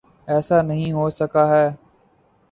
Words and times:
ایسا 0.27 0.61
نہیں 0.61 0.91
ہو 0.91 1.09
سکا 1.09 1.43
ہے۔ 1.49 1.67